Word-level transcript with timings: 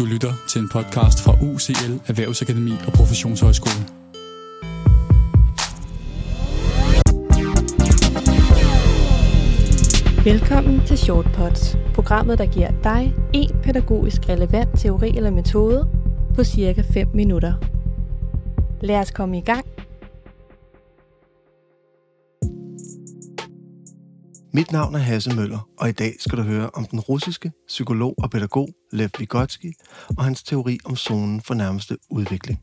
Du 0.00 0.04
lytter 0.04 0.32
til 0.48 0.60
en 0.60 0.68
podcast 0.68 1.22
fra 1.24 1.32
UCL 1.32 1.92
Erhvervsakademi 2.06 2.72
og 2.86 2.92
Professionshøjskole. 2.92 3.82
Velkommen 10.24 10.86
til 10.86 10.98
Shortpods, 10.98 11.76
programmet 11.94 12.38
der 12.38 12.46
giver 12.46 12.70
dig 12.84 13.14
en 13.34 13.50
pædagogisk 13.62 14.28
relevant 14.28 14.80
teori 14.80 15.16
eller 15.16 15.30
metode 15.30 15.88
på 16.34 16.44
cirka 16.44 16.82
5 16.92 17.08
minutter. 17.14 17.52
Lad 18.80 18.96
os 18.96 19.10
komme 19.10 19.38
i 19.38 19.40
gang. 19.40 19.64
Mit 24.52 24.72
navn 24.72 24.94
er 24.94 24.98
Hasse 24.98 25.36
Møller, 25.36 25.68
og 25.78 25.88
i 25.88 25.92
dag 25.92 26.14
skal 26.18 26.38
du 26.38 26.42
høre 26.42 26.70
om 26.70 26.84
den 26.84 27.00
russiske 27.00 27.52
psykolog 27.66 28.14
og 28.18 28.30
pædagog 28.30 28.68
Lev 28.92 29.08
Vygotsky 29.18 29.72
og 30.16 30.24
hans 30.24 30.42
teori 30.42 30.78
om 30.84 30.96
zonen 30.96 31.40
for 31.40 31.54
nærmeste 31.54 31.96
udvikling. 32.10 32.60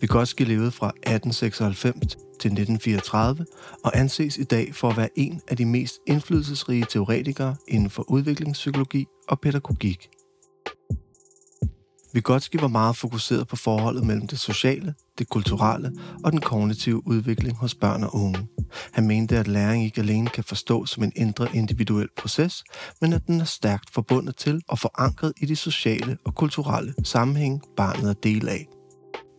Vygotsky 0.00 0.42
levede 0.42 0.70
fra 0.70 0.86
1896 0.86 2.14
til 2.14 2.52
1934 2.52 3.46
og 3.84 3.98
anses 3.98 4.36
i 4.36 4.44
dag 4.44 4.74
for 4.74 4.90
at 4.90 4.96
være 4.96 5.08
en 5.16 5.40
af 5.48 5.56
de 5.56 5.64
mest 5.64 5.94
indflydelsesrige 6.06 6.86
teoretikere 6.90 7.56
inden 7.68 7.90
for 7.90 8.10
udviklingspsykologi 8.10 9.06
og 9.28 9.40
pædagogik. 9.40 10.08
Vygotsky 12.14 12.60
var 12.60 12.68
meget 12.68 12.96
fokuseret 12.96 13.48
på 13.48 13.56
forholdet 13.56 14.06
mellem 14.06 14.26
det 14.26 14.38
sociale, 14.38 14.94
det 15.18 15.28
kulturelle 15.28 15.92
og 16.24 16.32
den 16.32 16.40
kognitive 16.40 17.06
udvikling 17.06 17.56
hos 17.56 17.74
børn 17.74 18.04
og 18.04 18.14
unge. 18.14 18.48
Han 18.92 19.06
mente, 19.06 19.38
at 19.38 19.48
læring 19.48 19.84
ikke 19.84 20.00
alene 20.00 20.28
kan 20.28 20.44
forstås 20.44 20.90
som 20.90 21.02
en 21.02 21.12
indre 21.16 21.48
individuel 21.54 22.08
proces, 22.16 22.64
men 23.00 23.12
at 23.12 23.26
den 23.26 23.40
er 23.40 23.44
stærkt 23.44 23.90
forbundet 23.90 24.36
til 24.36 24.62
og 24.68 24.78
forankret 24.78 25.32
i 25.40 25.46
de 25.46 25.56
sociale 25.56 26.18
og 26.24 26.34
kulturelle 26.34 26.94
sammenhæng, 27.04 27.62
barnet 27.76 28.10
er 28.10 28.14
del 28.14 28.48
af. 28.48 28.66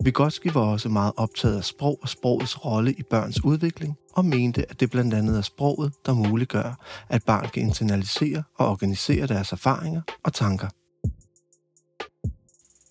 Vygotsky 0.04 0.52
var 0.54 0.60
også 0.60 0.88
meget 0.88 1.12
optaget 1.16 1.56
af 1.56 1.64
sprog 1.64 1.98
og 2.02 2.08
sprogets 2.08 2.64
rolle 2.64 2.92
i 2.92 3.02
børns 3.10 3.44
udvikling, 3.44 3.96
og 4.12 4.24
mente, 4.24 4.70
at 4.70 4.80
det 4.80 4.90
blandt 4.90 5.14
andet 5.14 5.38
er 5.38 5.42
sproget, 5.42 5.92
der 6.06 6.14
muliggør, 6.14 6.86
at 7.08 7.24
barn 7.24 7.48
kan 7.54 7.62
internalisere 7.62 8.42
og 8.58 8.68
organisere 8.68 9.26
deres 9.26 9.52
erfaringer 9.52 10.02
og 10.24 10.32
tanker. 10.32 10.68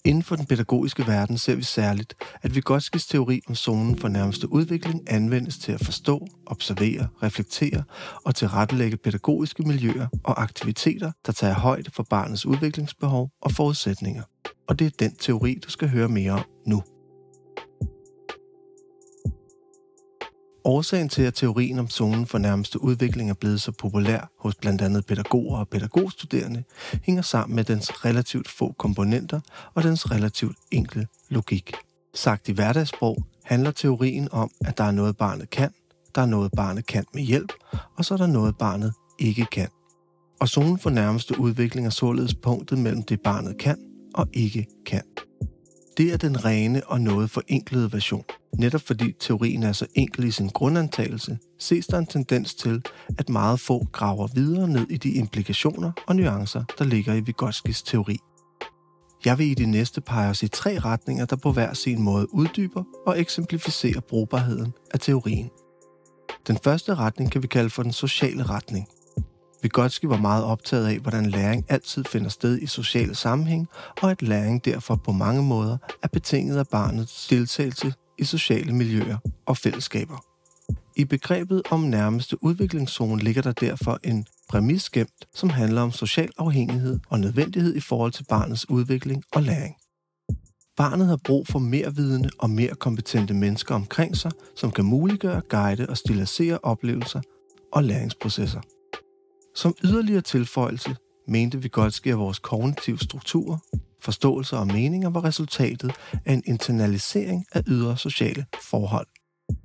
Inden 0.07 0.23
for 0.23 0.35
den 0.35 0.45
pædagogiske 0.45 1.07
verden 1.07 1.37
ser 1.37 1.55
vi 1.55 1.63
særligt, 1.63 2.13
at 2.41 2.55
Vygotskis 2.55 3.05
teori 3.05 3.41
om 3.47 3.55
zonen 3.55 3.97
for 3.97 4.07
nærmeste 4.07 4.51
udvikling 4.51 5.01
anvendes 5.07 5.57
til 5.57 5.71
at 5.71 5.85
forstå, 5.85 6.27
observere, 6.45 7.07
reflektere 7.23 7.83
og 8.25 8.35
tilrettelægge 8.35 8.97
pædagogiske 8.97 9.63
miljøer 9.63 10.07
og 10.23 10.41
aktiviteter, 10.41 11.11
der 11.25 11.31
tager 11.31 11.53
højde 11.53 11.91
for 11.91 12.03
barnets 12.09 12.45
udviklingsbehov 12.45 13.29
og 13.41 13.51
forudsætninger. 13.51 14.23
Og 14.67 14.79
det 14.79 14.85
er 14.85 14.91
den 14.99 15.15
teori, 15.15 15.59
du 15.65 15.69
skal 15.69 15.89
høre 15.89 16.09
mere 16.09 16.31
om 16.31 16.43
nu. 16.67 16.83
Årsagen 20.67 21.09
til, 21.09 21.21
at 21.21 21.33
teorien 21.33 21.79
om 21.79 21.89
zonen 21.89 22.25
for 22.25 22.37
nærmeste 22.37 22.83
udvikling 22.83 23.29
er 23.29 23.33
blevet 23.33 23.61
så 23.61 23.71
populær 23.71 24.31
hos 24.39 24.55
blandt 24.55 24.81
andet 24.81 25.05
pædagoger 25.05 25.57
og 25.57 25.67
pædagogstuderende, 25.67 26.63
hænger 27.03 27.21
sammen 27.21 27.55
med 27.55 27.63
dens 27.63 28.05
relativt 28.05 28.49
få 28.49 28.75
komponenter 28.77 29.39
og 29.73 29.83
dens 29.83 30.11
relativt 30.11 30.57
enkle 30.71 31.07
logik. 31.29 31.73
Sagt 32.13 32.49
i 32.49 32.51
hverdagssprog 32.51 33.23
handler 33.43 33.71
teorien 33.71 34.29
om, 34.31 34.51
at 34.65 34.77
der 34.77 34.83
er 34.83 34.91
noget, 34.91 35.17
barnet 35.17 35.49
kan, 35.49 35.71
der 36.15 36.21
er 36.21 36.25
noget, 36.25 36.51
barnet 36.57 36.85
kan 36.85 37.05
med 37.13 37.23
hjælp, 37.23 37.53
og 37.97 38.05
så 38.05 38.13
er 38.13 38.17
der 38.17 38.27
noget, 38.27 38.57
barnet 38.57 38.93
ikke 39.19 39.45
kan. 39.51 39.67
Og 40.39 40.49
zonen 40.49 40.79
for 40.79 40.89
nærmeste 40.89 41.39
udvikling 41.39 41.87
er 41.87 41.91
således 41.91 42.35
punktet 42.35 42.77
mellem 42.77 43.03
det, 43.03 43.21
barnet 43.21 43.57
kan 43.57 43.77
og 44.13 44.27
ikke 44.33 44.65
kan. 44.85 45.03
Det 45.97 46.13
er 46.13 46.17
den 46.17 46.45
rene 46.45 46.81
og 46.87 47.01
noget 47.01 47.29
forenklede 47.29 47.93
version. 47.93 48.23
Netop 48.57 48.81
fordi 48.81 49.15
teorien 49.19 49.63
er 49.63 49.71
så 49.71 49.87
enkel 49.95 50.23
i 50.23 50.31
sin 50.31 50.47
grundantagelse, 50.49 51.37
ses 51.59 51.87
der 51.87 51.97
en 51.97 52.05
tendens 52.05 52.55
til, 52.55 52.81
at 53.17 53.29
meget 53.29 53.59
få 53.59 53.87
graver 53.91 54.27
videre 54.35 54.67
ned 54.67 54.87
i 54.89 54.97
de 54.97 55.11
implikationer 55.11 55.91
og 56.07 56.15
nuancer, 56.15 56.63
der 56.79 56.85
ligger 56.85 57.13
i 57.13 57.19
Vygotskis 57.19 57.81
teori. 57.81 58.17
Jeg 59.25 59.37
vil 59.37 59.51
i 59.51 59.53
det 59.53 59.69
næste 59.69 60.01
pege 60.01 60.29
os 60.29 60.43
i 60.43 60.47
tre 60.47 60.79
retninger, 60.79 61.25
der 61.25 61.35
på 61.35 61.51
hver 61.51 61.73
sin 61.73 62.01
måde 62.01 62.33
uddyber 62.33 62.83
og 63.05 63.19
eksemplificerer 63.19 63.99
brugbarheden 63.99 64.73
af 64.93 64.99
teorien. 64.99 65.49
Den 66.47 66.57
første 66.63 66.95
retning 66.95 67.31
kan 67.31 67.41
vi 67.43 67.47
kalde 67.47 67.69
for 67.69 67.83
den 67.83 67.93
sociale 67.93 68.43
retning. 68.43 68.87
Vygotsky 69.61 70.05
var 70.05 70.17
meget 70.17 70.43
optaget 70.43 70.87
af, 70.87 70.99
hvordan 70.99 71.25
læring 71.25 71.65
altid 71.69 72.03
finder 72.03 72.29
sted 72.29 72.59
i 72.61 72.65
sociale 72.65 73.15
sammenhæng, 73.15 73.67
og 74.01 74.11
at 74.11 74.21
læring 74.21 74.65
derfor 74.65 74.95
på 74.95 75.11
mange 75.11 75.43
måder 75.43 75.77
er 76.03 76.07
betinget 76.07 76.57
af 76.57 76.67
barnets 76.67 77.27
deltagelse 77.27 77.93
i 78.17 78.23
sociale 78.23 78.73
miljøer 78.73 79.17
og 79.45 79.57
fællesskaber. 79.57 80.23
I 80.95 81.05
begrebet 81.05 81.61
om 81.71 81.79
nærmeste 81.79 82.43
udviklingszone 82.43 83.23
ligger 83.23 83.41
der 83.41 83.51
derfor 83.51 83.99
en 84.03 84.25
præmis 84.49 84.89
gemt, 84.89 85.27
som 85.35 85.49
handler 85.49 85.81
om 85.81 85.91
social 85.91 86.29
afhængighed 86.37 86.99
og 87.09 87.19
nødvendighed 87.19 87.75
i 87.75 87.79
forhold 87.79 88.11
til 88.11 88.25
barnets 88.29 88.69
udvikling 88.69 89.23
og 89.33 89.41
læring. 89.41 89.75
Barnet 90.77 91.07
har 91.07 91.19
brug 91.25 91.47
for 91.47 91.59
mere 91.59 91.95
vidende 91.95 92.29
og 92.39 92.49
mere 92.49 92.75
kompetente 92.75 93.33
mennesker 93.33 93.75
omkring 93.75 94.17
sig, 94.17 94.31
som 94.55 94.71
kan 94.71 94.85
muliggøre, 94.85 95.41
guide 95.49 95.89
og 95.89 95.97
stilisere 95.97 96.59
oplevelser 96.63 97.21
og 97.73 97.83
læringsprocesser. 97.83 98.61
Som 99.57 99.75
yderligere 99.83 100.21
tilføjelse 100.21 100.95
mente 101.27 101.61
Vygotsky, 101.61 102.07
at 102.07 102.17
vores 102.17 102.39
kognitive 102.39 102.99
strukturer, 102.99 103.57
forståelser 104.01 104.57
og 104.57 104.67
meninger 104.67 105.09
var 105.09 105.23
resultatet 105.23 105.91
af 106.25 106.33
en 106.33 106.43
internalisering 106.45 107.45
af 107.51 107.63
ydre 107.67 107.97
sociale 107.97 108.45
forhold. 108.71 109.07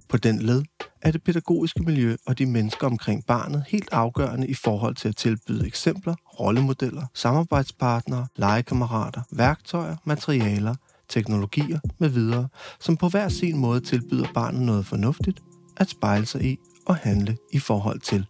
På 0.09 0.17
den 0.17 0.43
led 0.43 0.63
er 1.03 1.11
det 1.11 1.23
pædagogiske 1.23 1.83
miljø 1.83 2.17
og 2.27 2.39
de 2.39 2.47
mennesker 2.47 2.87
omkring 2.87 3.27
barnet 3.27 3.65
helt 3.69 3.89
afgørende 3.93 4.47
i 4.47 4.55
forhold 4.55 4.95
til 4.95 5.09
at 5.09 5.17
tilbyde 5.17 5.67
eksempler, 5.67 6.15
rollemodeller, 6.41 7.07
samarbejdspartnere, 7.15 8.27
legekammerater, 8.37 9.23
værktøjer, 9.33 9.97
materialer, 10.05 10.75
teknologier 11.09 11.79
med 11.99 12.09
videre, 12.09 12.49
som 12.81 12.97
på 12.97 13.09
hver 13.09 13.29
sin 13.29 13.57
måde 13.57 13.81
tilbyder 13.81 14.27
barnet 14.35 14.63
noget 14.63 14.87
fornuftigt 14.87 15.41
at 15.77 15.89
spejle 15.89 16.27
sig 16.27 16.45
i 16.45 16.59
og 16.87 16.97
handle 16.97 17.37
i 17.53 17.59
forhold 17.59 18.01
til. 18.01 18.27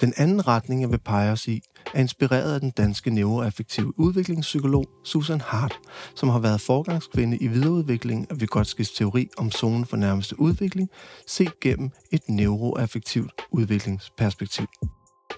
Den 0.00 0.12
anden 0.16 0.48
retning, 0.48 0.80
jeg 0.80 0.90
vil 0.90 0.98
pege 0.98 1.32
os 1.32 1.48
i, 1.48 1.62
er 1.94 2.00
inspireret 2.00 2.54
af 2.54 2.60
den 2.60 2.70
danske 2.70 3.10
neuroaffektive 3.10 4.00
udviklingspsykolog 4.00 4.84
Susan 5.04 5.40
Hart, 5.40 5.74
som 6.16 6.28
har 6.28 6.38
været 6.38 6.60
forgangskvinde 6.60 7.36
i 7.36 7.46
videreudviklingen 7.46 8.26
af 8.30 8.40
Vygotskis 8.40 8.90
teori 8.90 9.28
om 9.38 9.50
zonen 9.50 9.86
for 9.86 9.96
nærmeste 9.96 10.40
udvikling, 10.40 10.88
set 11.26 11.60
gennem 11.60 11.90
et 12.12 12.20
neuroaffektivt 12.28 13.32
udviklingsperspektiv. 13.52 14.66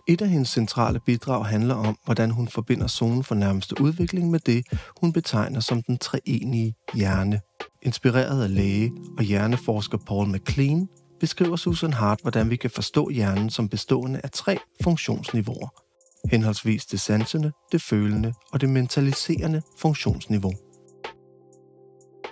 Et 0.08 0.22
af 0.22 0.28
hendes 0.28 0.48
centrale 0.48 1.00
bidrag 1.06 1.46
handler 1.46 1.74
om, 1.74 1.98
hvordan 2.04 2.30
hun 2.30 2.48
forbinder 2.48 2.86
zonen 2.86 3.24
for 3.24 3.34
nærmeste 3.34 3.80
udvikling 3.80 4.30
med 4.30 4.40
det, 4.40 4.64
hun 5.00 5.12
betegner 5.12 5.60
som 5.60 5.82
den 5.82 5.98
treenige 5.98 6.74
hjerne. 6.94 7.40
Inspireret 7.82 8.42
af 8.42 8.54
læge 8.54 8.92
og 9.18 9.24
hjerneforsker 9.24 9.98
Paul 10.06 10.28
McLean, 10.28 10.88
beskriver 11.20 11.56
Susan 11.56 11.92
Hart, 11.92 12.20
hvordan 12.22 12.50
vi 12.50 12.56
kan 12.56 12.70
forstå 12.70 13.08
hjernen 13.10 13.50
som 13.50 13.68
bestående 13.68 14.20
af 14.24 14.30
tre 14.30 14.58
funktionsniveauer. 14.82 15.68
Henholdsvis 16.30 16.84
det 16.84 17.00
sansende, 17.00 17.52
det 17.72 17.82
følende 17.82 18.32
og 18.52 18.60
det 18.60 18.68
mentaliserende 18.68 19.62
funktionsniveau. 19.78 20.52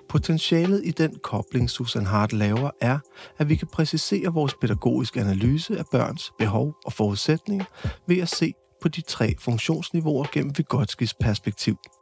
Potentialet 0.08 0.82
i 0.84 0.90
den 0.90 1.18
kobling, 1.22 1.70
Susan 1.70 2.06
Hart 2.06 2.32
laver, 2.32 2.70
er, 2.80 2.98
at 3.38 3.48
vi 3.48 3.56
kan 3.56 3.68
præcisere 3.72 4.32
vores 4.32 4.54
pædagogiske 4.60 5.20
analyse 5.20 5.78
af 5.78 5.84
børns 5.92 6.32
behov 6.38 6.74
og 6.84 6.92
forudsætninger 6.92 7.64
ved 8.08 8.18
at 8.18 8.28
se 8.28 8.52
på 8.82 8.88
de 8.88 9.00
tre 9.00 9.34
funktionsniveauer 9.40 10.26
gennem 10.32 10.58
Vygotskis 10.58 11.14
perspektiv– 11.14 11.76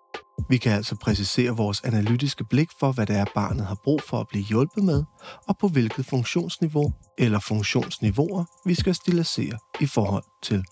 vi 0.48 0.56
kan 0.56 0.72
altså 0.72 0.96
præcisere 0.96 1.56
vores 1.56 1.80
analytiske 1.80 2.44
blik 2.44 2.68
for, 2.80 2.92
hvad 2.92 3.06
det 3.06 3.16
er, 3.16 3.24
barnet 3.34 3.66
har 3.66 3.78
brug 3.84 4.00
for 4.08 4.20
at 4.20 4.28
blive 4.28 4.44
hjulpet 4.44 4.84
med, 4.84 5.04
og 5.48 5.58
på 5.58 5.68
hvilket 5.68 6.06
funktionsniveau 6.06 6.92
eller 7.18 7.38
funktionsniveauer 7.38 8.44
vi 8.64 8.74
skal 8.74 8.94
stilisere 8.94 9.58
i 9.80 9.86
forhold 9.86 10.24
til. 10.42 10.64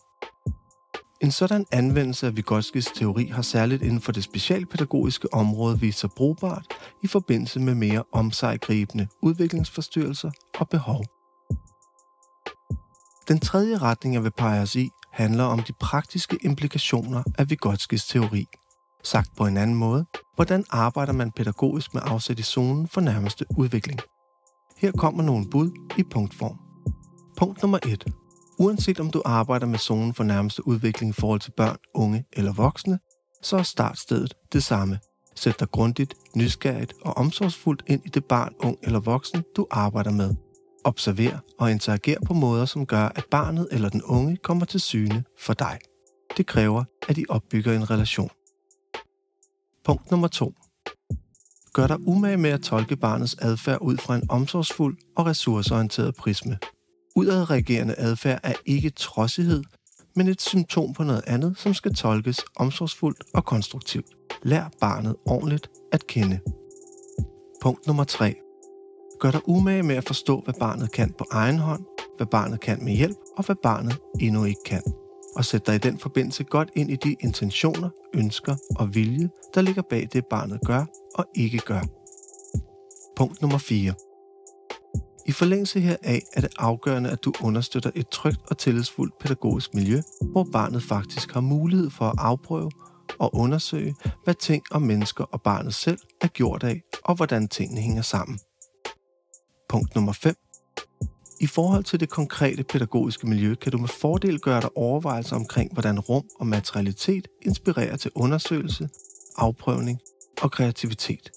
En 1.20 1.30
sådan 1.30 1.66
anvendelse 1.72 2.26
af 2.26 2.36
Vygotskis 2.36 2.86
teori 2.94 3.26
har 3.26 3.42
særligt 3.42 3.82
inden 3.82 4.00
for 4.00 4.12
det 4.12 4.24
specialpædagogiske 4.24 5.34
område 5.34 5.80
vist 5.80 5.98
sig 5.98 6.10
brugbart 6.16 6.66
i 7.02 7.06
forbindelse 7.06 7.60
med 7.60 7.74
mere 7.74 8.04
omsejgribende 8.12 9.08
udviklingsforstyrrelser 9.22 10.30
og 10.58 10.68
behov. 10.68 11.04
Den 13.28 13.40
tredje 13.40 13.78
retning, 13.78 14.14
jeg 14.14 14.24
vil 14.24 14.30
pege 14.30 14.62
os 14.62 14.76
i, 14.76 14.90
handler 15.12 15.44
om 15.44 15.62
de 15.62 15.72
praktiske 15.72 16.38
implikationer 16.42 17.22
af 17.38 17.50
Vygotskis 17.50 18.04
teori– 18.04 18.46
Sagt 19.04 19.36
på 19.36 19.46
en 19.46 19.56
anden 19.56 19.76
måde, 19.76 20.04
hvordan 20.34 20.64
arbejder 20.70 21.12
man 21.12 21.32
pædagogisk 21.32 21.94
med 21.94 22.02
afsæt 22.04 22.38
i 22.38 22.42
zonen 22.42 22.88
for 22.88 23.00
nærmeste 23.00 23.46
udvikling? 23.58 24.00
Her 24.76 24.92
kommer 24.92 25.22
nogle 25.22 25.46
bud 25.50 25.70
i 25.98 26.02
punktform. 26.02 26.58
Punkt 27.36 27.62
nummer 27.62 27.78
1. 27.86 28.04
Uanset 28.58 29.00
om 29.00 29.10
du 29.10 29.22
arbejder 29.24 29.66
med 29.66 29.78
zonen 29.78 30.14
for 30.14 30.24
nærmeste 30.24 30.66
udvikling 30.66 31.10
i 31.10 31.20
forhold 31.20 31.40
til 31.40 31.52
børn, 31.56 31.76
unge 31.94 32.24
eller 32.32 32.52
voksne, 32.52 32.98
så 33.42 33.56
er 33.56 33.62
startstedet 33.62 34.34
det 34.52 34.62
samme. 34.62 34.98
Sæt 35.36 35.60
dig 35.60 35.70
grundigt, 35.70 36.14
nysgerrigt 36.36 36.92
og 37.04 37.16
omsorgsfuldt 37.16 37.82
ind 37.86 38.02
i 38.06 38.08
det 38.08 38.24
barn, 38.24 38.52
ung 38.60 38.76
eller 38.82 39.00
voksen, 39.00 39.44
du 39.56 39.66
arbejder 39.70 40.10
med. 40.10 40.34
Observer 40.84 41.38
og 41.58 41.70
interager 41.70 42.18
på 42.26 42.34
måder, 42.34 42.64
som 42.64 42.86
gør, 42.86 43.04
at 43.04 43.24
barnet 43.30 43.68
eller 43.70 43.88
den 43.88 44.02
unge 44.02 44.36
kommer 44.36 44.64
til 44.64 44.80
syne 44.80 45.24
for 45.38 45.54
dig. 45.54 45.78
Det 46.36 46.46
kræver, 46.46 46.84
at 47.08 47.18
I 47.18 47.24
opbygger 47.28 47.72
en 47.72 47.90
relation. 47.90 48.30
Punkt 49.84 50.10
nummer 50.10 50.28
2. 50.28 50.54
Gør 51.72 51.86
dig 51.86 52.08
umage 52.08 52.36
med 52.36 52.50
at 52.50 52.60
tolke 52.60 52.96
barnets 52.96 53.36
adfærd 53.38 53.78
ud 53.80 53.96
fra 53.96 54.16
en 54.16 54.30
omsorgsfuld 54.30 54.96
og 55.16 55.26
ressourceorienteret 55.26 56.14
prisme. 56.14 56.58
Udadreagerende 57.16 57.94
adfærd 57.98 58.40
er 58.42 58.52
ikke 58.66 58.90
trodsighed, 58.90 59.62
men 60.16 60.28
et 60.28 60.42
symptom 60.42 60.92
på 60.92 61.02
noget 61.02 61.22
andet, 61.26 61.58
som 61.58 61.74
skal 61.74 61.94
tolkes 61.94 62.40
omsorgsfuldt 62.56 63.22
og 63.34 63.44
konstruktivt. 63.44 64.06
Lær 64.42 64.70
barnet 64.80 65.16
ordentligt 65.26 65.70
at 65.92 66.06
kende. 66.06 66.38
Punkt 67.62 67.86
nummer 67.86 68.04
3. 68.04 68.34
Gør 69.20 69.30
dig 69.30 69.48
umage 69.48 69.82
med 69.82 69.96
at 69.96 70.04
forstå, 70.04 70.40
hvad 70.40 70.54
barnet 70.54 70.92
kan 70.92 71.12
på 71.18 71.26
egen 71.32 71.58
hånd, 71.58 71.84
hvad 72.16 72.26
barnet 72.26 72.60
kan 72.60 72.84
med 72.84 72.92
hjælp, 72.92 73.16
og 73.36 73.46
hvad 73.46 73.56
barnet 73.62 73.98
endnu 74.20 74.44
ikke 74.44 74.62
kan. 74.66 74.82
Og 75.36 75.44
sæt 75.44 75.66
dig 75.66 75.74
i 75.74 75.78
den 75.78 75.98
forbindelse 75.98 76.44
godt 76.44 76.70
ind 76.76 76.90
i 76.90 76.96
de 76.96 77.16
intentioner, 77.20 77.88
ønsker 78.14 78.56
og 78.76 78.94
vilje, 78.94 79.28
der 79.54 79.60
ligger 79.60 79.82
bag 79.82 80.08
det, 80.12 80.26
barnet 80.26 80.60
gør 80.66 80.84
og 81.14 81.26
ikke 81.34 81.58
gør. 81.58 81.80
Punkt 83.16 83.42
nummer 83.42 83.58
4. 83.58 83.94
I 85.26 85.32
forlængelse 85.32 85.80
heraf 85.80 86.22
er 86.32 86.40
det 86.40 86.50
afgørende, 86.58 87.10
at 87.10 87.24
du 87.24 87.32
understøtter 87.42 87.90
et 87.94 88.08
trygt 88.08 88.40
og 88.50 88.58
tillidsfuldt 88.58 89.18
pædagogisk 89.20 89.74
miljø, 89.74 90.00
hvor 90.32 90.46
barnet 90.52 90.82
faktisk 90.82 91.32
har 91.32 91.40
mulighed 91.40 91.90
for 91.90 92.04
at 92.04 92.14
afprøve 92.18 92.70
og 93.18 93.34
undersøge, 93.34 93.94
hvad 94.24 94.34
ting 94.34 94.62
og 94.70 94.82
mennesker 94.82 95.24
og 95.24 95.42
barnet 95.42 95.74
selv 95.74 95.98
er 96.20 96.28
gjort 96.28 96.62
af, 96.62 96.82
og 97.04 97.14
hvordan 97.14 97.48
tingene 97.48 97.80
hænger 97.80 98.02
sammen. 98.02 98.38
Punkt 99.68 99.94
nummer 99.94 100.12
5. 100.12 100.34
I 101.42 101.46
forhold 101.46 101.84
til 101.84 102.00
det 102.00 102.10
konkrete 102.10 102.64
pædagogiske 102.64 103.26
miljø 103.26 103.54
kan 103.54 103.72
du 103.72 103.78
med 103.78 103.88
fordel 103.88 104.40
gøre 104.40 104.60
dig 104.60 104.76
overvejelser 104.76 105.36
omkring, 105.36 105.72
hvordan 105.72 106.00
rum 106.00 106.24
og 106.40 106.46
materialitet 106.46 107.28
inspirerer 107.42 107.96
til 107.96 108.10
undersøgelse, 108.14 108.88
afprøvning 109.36 109.98
og 110.42 110.50
kreativitet. 110.50 111.30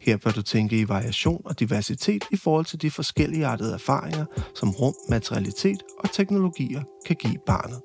Her 0.00 0.16
bør 0.16 0.30
du 0.30 0.42
tænke 0.42 0.80
i 0.80 0.88
variation 0.88 1.42
og 1.44 1.60
diversitet 1.60 2.24
i 2.30 2.36
forhold 2.36 2.64
til 2.64 2.82
de 2.82 2.90
forskellige 2.90 3.46
artede 3.46 3.74
erfaringer, 3.74 4.24
som 4.54 4.70
rum, 4.70 4.94
materialitet 5.08 5.82
og 5.98 6.12
teknologier 6.12 6.82
kan 7.06 7.16
give 7.16 7.38
barnet. 7.46 7.80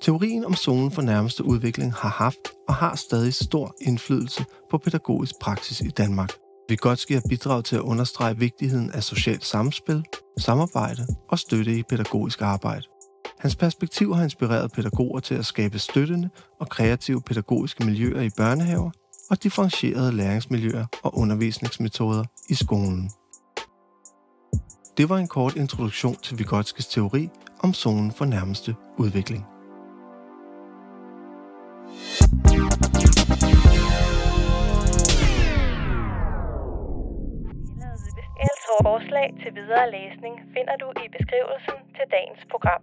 Teorien 0.00 0.44
om 0.44 0.54
zonen 0.54 0.90
for 0.90 1.02
nærmeste 1.02 1.44
udvikling 1.44 1.94
har 1.94 2.08
haft 2.08 2.48
og 2.68 2.74
har 2.74 2.96
stadig 2.96 3.34
stor 3.34 3.74
indflydelse 3.80 4.44
på 4.70 4.78
pædagogisk 4.78 5.34
praksis 5.40 5.80
i 5.80 5.88
Danmark. 5.88 6.45
Vygotsky 6.68 7.12
har 7.12 7.22
bidraget 7.28 7.64
til 7.64 7.76
at 7.76 7.82
understrege 7.82 8.38
vigtigheden 8.38 8.90
af 8.90 9.02
socialt 9.02 9.44
samspil, 9.44 10.04
samarbejde 10.38 11.06
og 11.28 11.38
støtte 11.38 11.78
i 11.78 11.82
pædagogisk 11.82 12.42
arbejde. 12.42 12.82
Hans 13.38 13.56
perspektiv 13.56 14.14
har 14.14 14.24
inspireret 14.24 14.72
pædagoger 14.72 15.20
til 15.20 15.34
at 15.34 15.46
skabe 15.46 15.78
støttende 15.78 16.30
og 16.60 16.68
kreative 16.68 17.22
pædagogiske 17.22 17.84
miljøer 17.84 18.20
i 18.20 18.30
børnehaver 18.36 18.90
og 19.30 19.42
differentierede 19.42 20.12
læringsmiljøer 20.12 20.86
og 21.02 21.18
undervisningsmetoder 21.18 22.24
i 22.48 22.54
skolen. 22.54 23.10
Det 24.96 25.08
var 25.08 25.18
en 25.18 25.28
kort 25.28 25.56
introduktion 25.56 26.16
til 26.22 26.38
Vygotskis 26.38 26.86
teori 26.86 27.28
om 27.60 27.74
zonen 27.74 28.12
for 28.12 28.24
nærmeste 28.24 28.74
udvikling. 28.98 29.55
Forslag 38.90 39.28
til 39.42 39.54
videre 39.54 39.90
læsning 39.90 40.34
finder 40.54 40.76
du 40.76 40.88
i 41.04 41.06
beskrivelsen 41.16 41.78
til 41.96 42.06
dagens 42.10 42.42
program. 42.50 42.82